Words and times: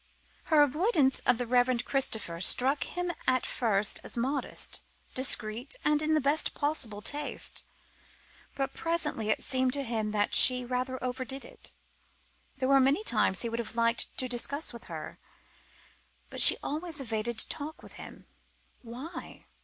Her 0.45 0.61
avoidance 0.61 1.19
of 1.27 1.37
the 1.37 1.45
Reverend 1.45 1.85
Christopher 1.85 2.41
struck 2.41 2.85
him 2.85 3.11
at 3.27 3.45
first 3.45 3.99
as 4.03 4.17
modest, 4.17 4.81
discreet, 5.13 5.75
and 5.85 6.01
in 6.01 6.15
the 6.15 6.19
best 6.19 6.55
possible 6.55 7.03
taste. 7.03 7.63
But 8.55 8.73
presently 8.73 9.29
it 9.29 9.43
seemed 9.43 9.73
to 9.73 9.83
him 9.83 10.09
that 10.09 10.33
she 10.33 10.65
rather 10.65 10.97
overdid 11.03 11.45
it. 11.45 11.71
There 12.57 12.69
were 12.69 12.79
many 12.79 13.03
things 13.03 13.41
he 13.43 13.49
would 13.49 13.59
have 13.59 13.75
liked 13.75 14.07
to 14.17 14.27
discuss 14.27 14.73
with 14.73 14.85
her, 14.85 15.19
but 16.31 16.41
she 16.41 16.57
always 16.63 16.99
evaded 16.99 17.37
talk 17.37 17.83
with 17.83 17.93
him. 18.01 18.25
Why? 18.81 19.45